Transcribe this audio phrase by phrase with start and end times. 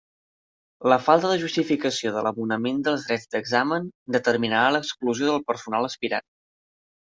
[0.91, 3.87] La falta de justificació de l'abonament dels drets d'examen
[4.19, 6.31] determinarà l'exclusió del personal aspirant.